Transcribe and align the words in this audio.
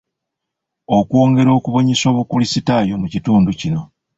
Okwongera 0.97 1.51
okubunyisa 1.57 2.05
obukulisitaayo 2.11 2.93
mu 3.01 3.07
kitundu 3.13 3.49
kino. 3.59 3.81